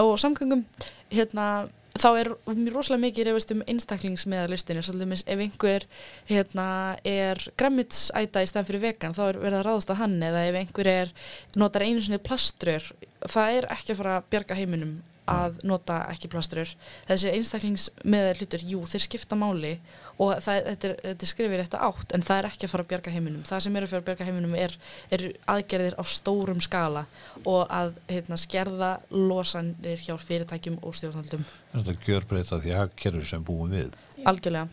[0.00, 0.64] og samgöngum
[1.12, 5.86] hérna, þá er mjög rosalega mikið reyfist um einstaklingsmeðalustinu ef einhver
[6.28, 6.66] hérna,
[7.04, 10.58] er græmitsæta í stæðan fyrir vegan þá er verið að ráðast að hann eða ef
[10.60, 11.14] einhver er,
[11.56, 12.92] notar einu sinni plaströr
[13.26, 14.98] það er ekki að fara að bjarga heiminum
[15.30, 16.70] að nota ekki plaströr
[17.08, 19.76] þessi einstaklingsmeðalutur, jú, þeir skipta máli
[20.20, 22.90] og það, þetta, er, þetta skrifir þetta átt en það er ekki að fara að
[22.92, 23.44] bjarga heiminum.
[23.48, 24.76] Það sem er að fara að bjarga heiminum er,
[25.16, 27.06] er aðgerðir á stórum skala
[27.44, 33.72] og að heitna, skerða losanir hjá fyrirtækjum og stjórnaldum Þetta gjörbreyta því hagkerfi sem búum
[33.72, 33.94] við.
[34.26, 34.68] algjörlega.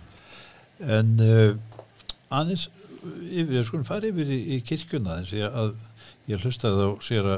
[0.97, 1.77] En uh,
[2.33, 2.67] aðeins,
[3.27, 5.75] yfir, skulum fara yfir í, í kirkjuna eins og að
[6.27, 6.91] ég hlustaði á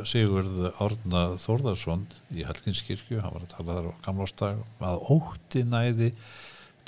[0.10, 6.13] Sigurð Árna Þórðarsson í Hallgrímskirkju, hann var að tala þar á gamlástag, að ótti næði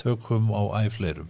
[0.01, 1.29] tökum á æfleirum.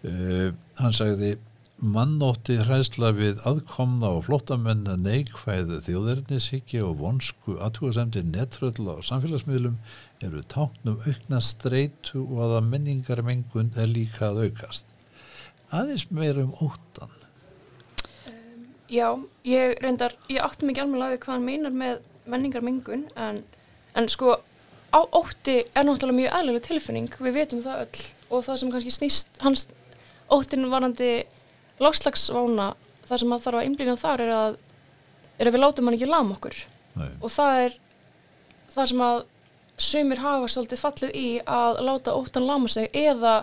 [0.00, 1.34] Uh, hann sagði,
[1.80, 9.78] mannótti hræðsla við aðkomna og flottamenn að neikvæðu þjóðernishyggja og vonsku aðtúasemdir netröðla og samfélagsmiðlum
[10.20, 14.89] eru táknum aukna streitu og að að menningarmengun er líka að aukast.
[15.70, 17.12] Aðeins meira um óttan.
[18.90, 19.06] Já,
[19.46, 23.44] ég reyndar, ég átti mikið alveg að því hvað hann meinar með menningarmengun en,
[23.94, 24.40] en sko
[24.90, 28.94] á ótti er náttúrulega mjög eðlileg tilfinning, við veitum það öll og það sem kannski
[28.94, 29.68] snýst, hans
[30.30, 31.12] óttin varandi
[31.82, 32.72] lágslagsvána,
[33.06, 34.58] það sem að þarf að innblýna þar er að,
[35.38, 36.58] er að við látum hann ekki lama okkur
[36.98, 37.08] Nei.
[37.20, 37.78] og það er
[38.74, 39.22] það sem að
[39.80, 43.40] sumir hafa svolítið fallið í að láta óttan lama sig eða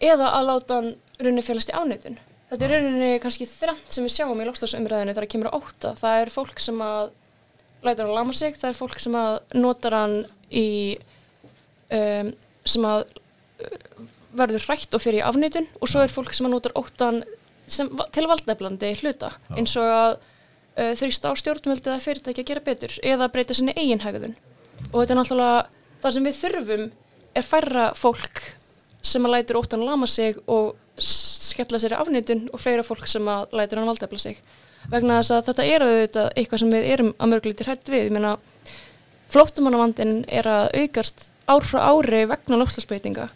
[0.00, 2.18] eða að láta hann runni félast í ánöytun.
[2.48, 5.94] Þetta er rauninni kannski þrennt sem við sjáum í lofslagsumræðinu þegar það kemur á ótta.
[5.98, 7.10] Það er fólk sem að
[7.84, 10.16] lætur hann lama sig, það er fólk sem að notar hann
[10.48, 10.68] í
[11.94, 12.32] um,
[12.68, 13.04] sem að
[13.64, 14.06] uh,
[14.38, 17.22] verður hrætt og fyrir í afnöytun og svo er fólk sem að notar óttan
[17.68, 22.64] sem, til valdneflandi hluta eins og að uh, þrýsta á stjórnvöldi eða fyrirtæki að gera
[22.66, 24.36] betur eða breyta sinni eigin hegðun
[24.90, 25.62] og þetta er náttúrulega
[26.02, 26.86] það sem við þurfum
[27.38, 28.42] er færra fólk
[29.08, 33.28] sem að lætur óttan lama sig og skella sér í afnýtun og fleira fólk sem
[33.30, 34.38] að lætur hann valdefla sig.
[34.92, 38.14] Vegna þess að þetta er auðvitað eitthvað sem við erum að mörgulítir hætt við, ég
[38.14, 38.36] meina
[39.32, 43.28] flóttumannavandin er að aukast ár frá ári vegna lofslagsbreytinga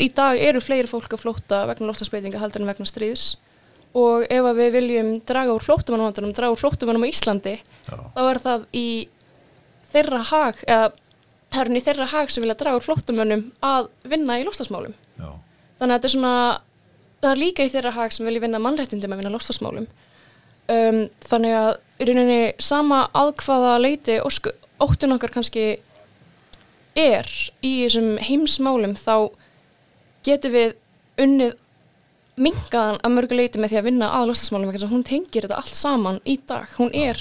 [0.00, 3.26] í dag eru fleiri fólk að flóta vegna lofslagsbreytinga heldur en vegna stríðs.
[3.96, 7.54] Og ef við viljum draga úr flóttumannavandunum, draga úr flóttumannum á Íslandi,
[7.86, 7.96] Já.
[8.12, 8.88] þá er það í
[9.92, 10.90] þeirra hag eða
[11.56, 14.94] það er hann í þeirra hag sem vilja draga úr flóttumannum að vinna í lofslagsmálum
[15.16, 15.30] Já.
[15.80, 16.34] þannig að þetta er svona
[17.22, 21.58] það er líka í þeirra hag sem vilja vinna mannrættundum að vinna lofslagsmálum um, þannig
[21.58, 25.66] að í rauninni sama að hvaða leiti óttun okkar kannski
[26.96, 27.28] er
[27.64, 29.32] í þessum heimsmálum þá
[30.26, 30.76] getum við
[31.20, 31.56] unnið
[32.36, 34.32] mingaðan að mörgu leiti með því að vinna að
[34.76, 36.68] að hún tengir þetta allt saman í dag.
[36.76, 37.16] Hún er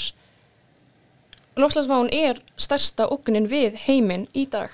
[1.56, 4.72] lofslagsmálun er stærsta ógunin við heiminn í dag.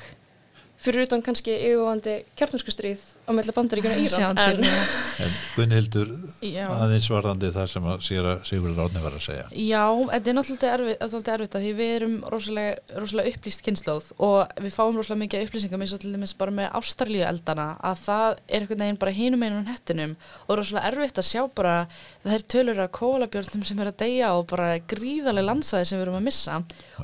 [0.81, 4.81] Fyrir utan kannski yfirvandi kjartnarskustríð á meðlega bandaríkjana Íran Sjáum en, já.
[5.21, 6.65] En Gunnhildur, Já.
[6.73, 9.45] aðeins varðandi það sem að Sigur, Sigur Ráðni var að segja.
[9.53, 14.55] Já, þetta er náttúrulega erfitt, náttúrulega erfitt því við erum rosalega, rosalega upplýst kynnslóð og
[14.65, 18.27] við fáum rosalega mikið upplýsingum eins og til dæmis bara með ástarlíu eldana að það
[18.47, 20.15] er einhvern veginn bara hinum einum hettinum
[20.47, 21.75] og rosalega erfitt að sjá bara
[22.23, 26.07] það er tölur af kólabjörnum sem er að deyja og bara gríðarlega landsæði sem við
[26.07, 26.59] erum að missa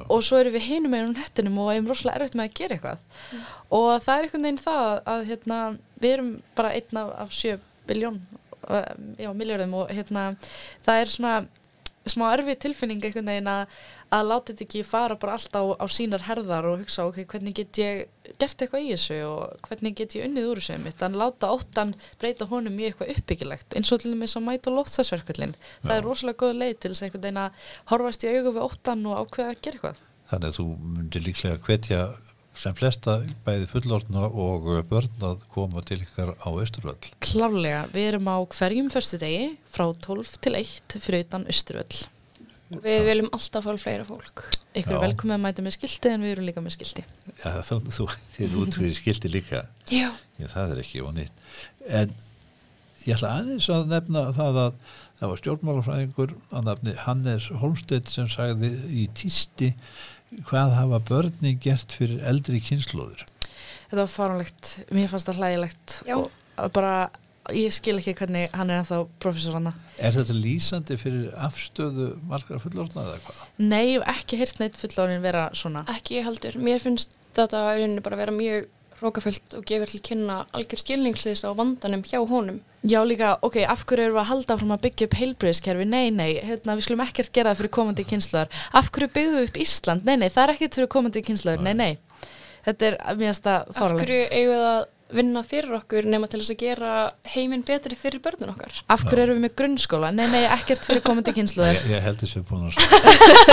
[0.08, 3.06] og svo erum við hinum einum hettinum og erum rosalega erfitt með að gera eitthvað
[3.78, 5.60] og það er einhvern veginn það að hérna,
[6.01, 7.57] við erum bara einn af, af sjö
[7.88, 8.21] biljón
[9.17, 10.33] já, miljardum og hérna
[10.86, 11.38] það er svona
[12.07, 13.73] smá erfið tilfinning einhvern veginn að,
[14.15, 17.55] að láta þetta ekki fara bara allt á, á sínar herðar og hugsa ok, hvernig
[17.57, 18.03] get ég
[18.39, 21.93] gert eitthvað í þessu og hvernig get ég unnið úr þessu mitt, en láta óttan
[22.21, 25.97] breyta honum í eitthvað uppbyggilegt eins og til dæmis að mæta loftsæsverkvöldin það Já.
[25.97, 29.05] er rosalega góð leið til þess að einhvern veginn að horfast í augu við óttan
[29.07, 30.03] og ákveða að gera eitthvað.
[30.27, 32.01] Þannig að þú myndir líklega hvetja
[32.58, 37.12] sem flesta bæði fullorðna og börn að koma til ykkar á Östurvöll.
[37.24, 42.08] Klálega, við erum á hverjum förstu degi frá 12 til 1 fyrir utan Östurvöll
[42.67, 44.41] við viljum alltaf fá fleira fólk
[44.76, 47.04] ykkur er velkomið að mæta með skilti en við erum líka með skilti
[47.39, 49.62] Já, þú, þú þið út fyrir skildi líka.
[49.88, 51.39] já, Já, það er ekki ónýtt.
[51.88, 52.12] En
[53.08, 54.76] ég ætla aðeins að nefna það að
[55.17, 59.72] það var stjórnmálafræðingur að nafni Hannes Holmstedt sem sagði í tísti
[60.48, 63.24] hvað hafa börni gert fyrir eldri kynnslóður.
[63.88, 66.18] Þetta var faranlegt, mér fannst það hlægilegt Já.
[66.20, 67.10] og bara,
[67.56, 69.72] ég skil ekki hvernig hann er ennþá professor hana.
[69.98, 73.46] Er þetta lýsandi fyrir afstöðu margar fullorðna eða hvað?
[73.63, 75.86] Nei, ekki heyrt neitt fullorinn vera svona.
[75.96, 77.63] ekki heldur mér finnst þetta
[78.04, 78.68] bara vera mjög
[79.01, 83.83] hrókafullt og gefur til kynna algjör skilningslis á vandanum hjá honum Já líka, ok, af
[83.86, 85.86] hverju erum við að halda fram að byggja upp heilbriðskerfi?
[85.89, 88.49] Nei, nei, hérna, við skulum ekkert gera það fyrir komandi kynslaður.
[88.79, 90.05] Af hverju byggðu upp Ísland?
[90.07, 91.65] Nei, nei, það er ekkert fyrir komandi kynslaður.
[91.65, 91.97] Nei, nei.
[92.67, 94.79] Þetta er, mér finnst það af hverju eigum við að
[95.17, 96.91] vinna fyrir okkur nema til þess að gera
[97.31, 100.10] heiminn betri fyrir börnun okkar Af hverju erum við með grunnskóla?
[100.15, 101.79] Nei, nei, ekkert fyrir komandi kynslaður.
[101.88, 102.73] Ég, ég held búin að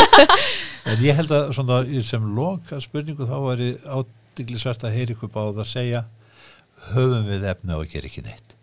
[0.90, 1.54] en ég held að
[4.35, 6.05] ádiglisvert að heyri ykkur báð að segja
[6.90, 8.55] höfum við efni á að gera ekki neitt.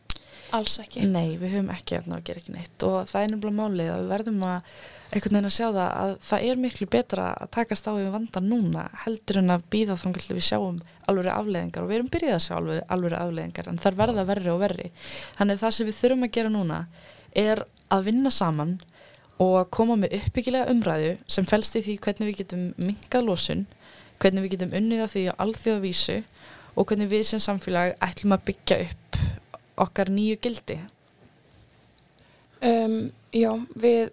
[0.51, 1.05] alls ekki.
[1.07, 2.83] Nei, við höfum ekki efna að gera ekki neitt.
[2.83, 4.73] Og það er nefnilega málið að við verðum að
[5.11, 8.49] einhvern veginn að sjá það að það er miklu betra að takast á við vandan
[8.51, 12.35] núna heldur en að býða þá til við sjáum alveg afleðingar og við erum byrjað
[12.35, 14.91] að sjá alveg, alveg afleðingar en það er verða verri og verri.
[15.39, 16.79] Þannig það sem við þurfum að gera núna
[17.47, 18.77] er að vinna saman
[19.41, 23.65] og að koma með uppbyggilega umræðu sem felst í því hvernig við getum minkað losun
[24.21, 26.17] hvernig við getum unnið að því á alþjóðavísu
[26.75, 29.21] og hvernig við sem samfélag ætlum að byggja upp
[29.81, 30.77] okkar nýju gildi.
[32.61, 34.11] Um, já, við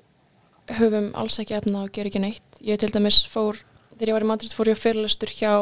[0.79, 2.63] höfum alls ekki efna að gera ekki neitt.
[2.65, 3.61] Ég til dæmis fór,
[3.95, 5.53] þegar ég var í Madrid fór ég á fyrirlestur hjá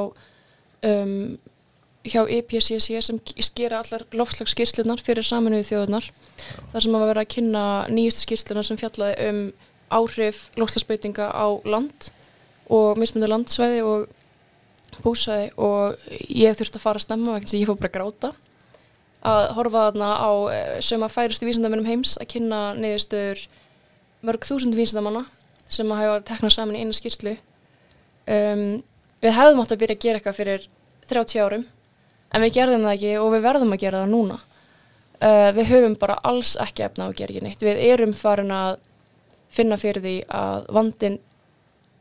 [0.86, 1.36] um,
[2.06, 6.10] hjá E EPCC sem skera allar lofslagsskýrslunar fyrir saminuðu þjóðunar
[6.72, 9.40] þar sem að vera að kynna nýjustu skýrslunar sem fjallaði um
[9.96, 12.10] áhrif lofslagsbeitinga á land
[12.70, 14.06] og mismundu landsvæði og
[15.04, 18.32] búsvæði og ég þurfti að fara að snemma vegna að ég fór bara að gráta.
[19.26, 23.46] Að horfa þarna á eh, söma færustu vísindamennum heims að kynna niðurstöður
[24.26, 25.24] mörg þúsund vísindamanna
[25.68, 27.36] sem að hafa teknað saman í einu skýrslu.
[28.26, 28.82] Um,
[29.22, 30.66] við hefðum átt að byrja að gera eitthvað fyrir
[31.10, 31.64] 30 árum
[32.34, 34.40] en við gerðum það ekki og við verðum að gera það núna.
[35.16, 37.62] Uh, við höfum bara alls ekki efna á að gera ekki neitt.
[37.64, 38.78] Við erum farin að
[39.56, 41.20] finna fyrir því að vandin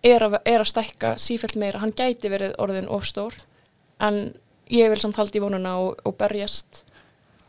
[0.04, 3.38] er að, er að stækka sífælt meira, hann gæti verið orðin of stór
[4.04, 4.34] en
[4.72, 6.84] ég vil samt halda í vonuna og, og berjast.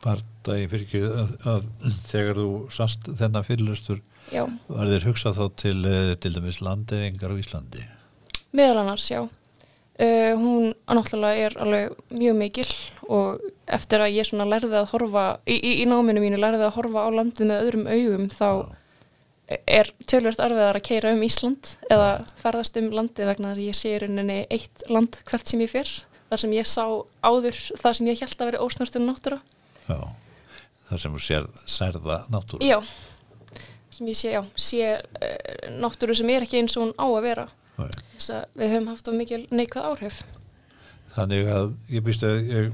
[0.04, 1.70] Bardagi fyrir ekki að, að
[2.11, 7.35] þegar þú sast þennan fyrirlustur já, var þér hugsað þá til, eh, til dæmis landeðingar
[7.35, 7.88] á Íslandi.
[8.56, 9.26] meðal annars, já.
[9.96, 12.66] Uh, hún náttúrulega er alveg mjög mikil
[13.09, 16.74] og eftir að ég svona lærði að horfa í, í, í náminu mínu lærði að
[16.74, 18.48] horfa á landið með öðrum augum þá
[19.46, 23.78] er tölvört arfiðar að keira um Ísland eða ferðast um landið vegna þess að ég
[23.78, 25.92] sé í rauninni eitt land hvert sem ég fyrr
[26.30, 26.85] þar sem ég sá
[27.22, 29.38] áður það sem ég held að veri ósnörstun náttúra.
[29.87, 30.00] Já,
[30.88, 32.66] þar sem þú sér særða náttúru.
[32.66, 32.80] Já,
[33.94, 37.22] sem ég sé, já, sé uh, náttúru sem er ekki eins og hún á að
[37.28, 37.46] vera.
[37.76, 40.20] Þess að við höfum haft of mikil neikvæð áhrif.
[41.14, 42.70] Þannig að ég býst að ég,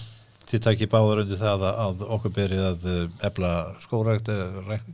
[0.50, 2.88] þið takki báður undir það að, okkur berið að
[3.28, 3.52] ebla
[3.84, 4.32] skórækt,
[4.66, 4.88] rek,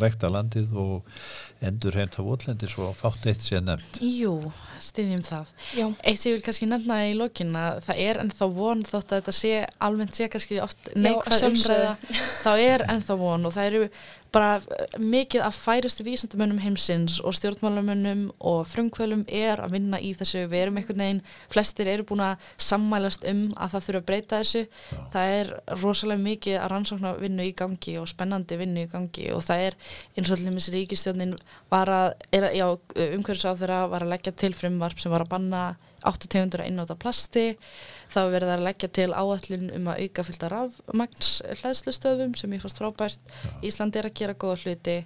[0.00, 1.10] rekta landið og
[1.64, 4.00] endur henta votlendir svo fátt eitt sé nefnt.
[4.04, 4.34] Jú,
[4.82, 5.52] stiðjum það.
[5.78, 9.14] Já, Eitt sem ég vil kannski nefna í lokin að það er ennþá von þótt
[9.14, 9.54] að þetta sé
[9.88, 11.94] almennt sé kannski oft neikvæð umræða
[12.44, 13.88] þá er ennþá von og það eru
[14.34, 20.10] bara eh, mikið af færustu vísendamönnum heimsins og stjórnmálamönnum og frumkvölum er að vinna í
[20.18, 20.44] þessu.
[20.50, 24.40] Við erum einhvern veginn, flestir eru búin að sammælast um að það þurfa að breyta
[24.42, 24.64] þessu.
[25.14, 29.44] Það er rosalega mikið að rannsókna vinnu í gangi og spennandi vinnu í gangi og
[29.46, 29.76] það er
[30.14, 31.34] eins og allir missi ríkistjórnin
[31.72, 35.64] var að, er, umhverfisáþurra var að leggja til frumvarp sem var að banna
[36.04, 37.54] 8 tegundur að innóta plasti.
[38.12, 41.30] Það verið að leggja til áallun um að auka fylgta rafmagns
[41.62, 43.34] hlæðslustöfum sem ég fannst frábært.
[43.64, 44.98] Ísland er að gera góða hluti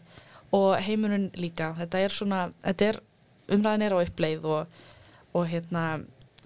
[0.56, 1.72] og heimurinn líka.
[1.78, 3.00] Þetta er svona, þetta er
[3.54, 4.80] umræðin er á uppleið og,
[5.36, 5.84] og hérna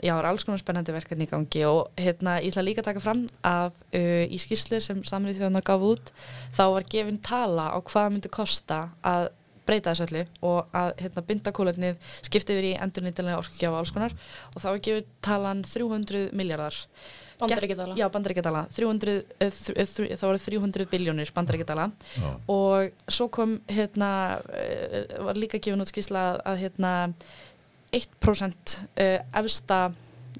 [0.02, 2.88] já, það er alls konar spennandi verkefni í gangi og hérna, ég ætla líka að
[2.90, 6.12] taka fram að uh, í skýrslu sem samrið þjóðan gaf út
[6.56, 9.30] þá var gefin tala á hvað myndi kosta að
[9.62, 14.14] breyta þessu öllu og að hérna, binda kólefnið skipti yfir í endurnýtilega orkugjafa alls konar
[14.50, 16.80] og þá var gefin talan 300 miljardar
[17.42, 17.94] bandaríkjadala.
[17.98, 21.86] Já, bandaríkjadala, 300, þr- uh, þr- það voru 300 biljónir bandaríkjadala.
[22.54, 24.10] Og svo kom hérna,
[24.46, 26.92] uh, var líka gefin út skýrsla að, að hérna
[27.92, 29.82] 1% uh, efsta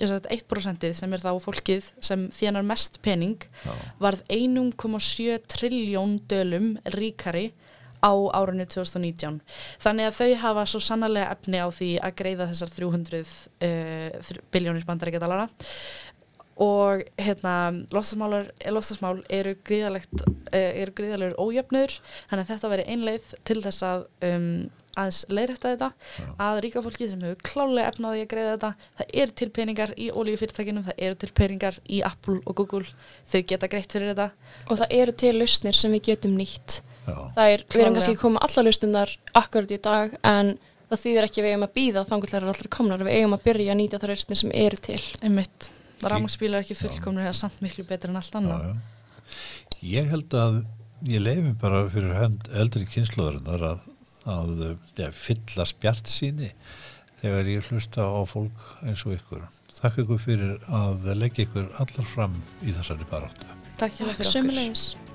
[0.01, 3.75] ég sagði þetta 1% sem er þá fólkið sem þjánar mest pening Já.
[4.01, 7.51] varð 1,7 triljón dölum ríkari
[8.03, 9.39] á árunni 2019
[9.83, 14.89] þannig að þau hafa svo sannarlega efni á því að greiða þessar 300 uh, biljónir
[14.89, 15.47] bandaríkjadalara
[16.63, 17.57] og hérna
[17.93, 21.99] lofstafsmál eru gríðalegt uh, eru gríðalegur ójöfnur
[22.31, 24.49] þannig að þetta veri einleið til þess að um,
[24.93, 25.89] aðeins leiðrætta þetta
[26.43, 30.09] að ríka fólki sem hefur klálega efnaði að greiða þetta það eru til peningar í
[30.13, 32.85] ólíufyrirtækinu það eru til peningar í Apple og Google
[33.29, 34.29] þau geta greitt fyrir þetta.
[34.69, 36.81] Og það eru til lausnir sem við getum nýtt.
[37.03, 37.17] Já.
[37.35, 40.53] það er, við erum kannski koma alla lausnirnar akkurat í dag en
[40.93, 43.03] það þýðir ekki að við eigum að býða þangur er allir komnar.
[43.03, 45.01] Við eigum að byrja að nýta það lausnir sem eru til.
[45.25, 45.71] Einmitt,
[46.11, 49.03] rafmagsbílar er ekki fullkomnir eða samt miklu betur en allt annað Já, já.
[49.83, 50.61] Ég held að
[51.09, 52.15] ég leifi bara fyrir
[52.63, 53.87] eldri kynnslóðarinnar að,
[54.31, 54.53] að
[55.01, 56.53] ja, fylla spjart síni
[57.23, 59.47] þegar ég hlusta á fólk eins og ykkur.
[59.79, 63.49] Þakka ykkur fyrir að leggja ykkur allar fram í þessari baráttu.
[63.83, 65.12] Takk hjá fyrir okkur